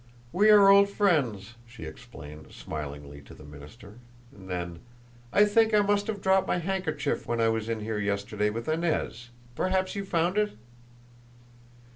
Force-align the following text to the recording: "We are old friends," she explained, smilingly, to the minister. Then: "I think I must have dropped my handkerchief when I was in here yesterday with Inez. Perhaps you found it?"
"We 0.31 0.49
are 0.49 0.67
old 0.69 0.89
friends," 0.89 1.53
she 1.67 1.83
explained, 1.83 2.51
smilingly, 2.53 3.21
to 3.21 3.35
the 3.35 3.43
minister. 3.43 3.99
Then: 4.33 4.79
"I 5.31 5.45
think 5.45 5.75
I 5.75 5.81
must 5.81 6.07
have 6.07 6.21
dropped 6.23 6.47
my 6.47 6.57
handkerchief 6.57 7.27
when 7.27 7.39
I 7.39 7.49
was 7.49 7.69
in 7.69 7.81
here 7.81 7.99
yesterday 7.99 8.49
with 8.49 8.67
Inez. 8.67 9.29
Perhaps 9.53 9.95
you 9.95 10.03
found 10.03 10.39
it?" 10.39 10.53